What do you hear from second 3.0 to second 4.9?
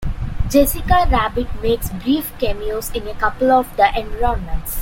a couple of the environments.